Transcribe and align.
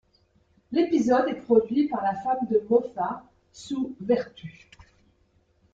L'épisode 0.71 1.27
est 1.29 1.35
produit 1.41 1.87
par 1.87 2.01
la 2.01 2.15
femme 2.23 2.47
de 2.49 2.63
Moffat, 2.67 3.23
Sue 3.53 3.93
Vertue. 3.99 4.67